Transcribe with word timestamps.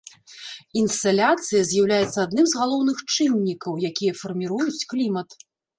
Інсаляцыя 0.81 1.61
з'яўляецца 1.73 2.19
адным 2.27 2.45
з 2.53 2.63
галоўных 2.63 2.97
чыннікаў, 3.13 3.81
якія 3.93 4.13
фарміруюць 4.25 4.85
клімат. 4.95 5.29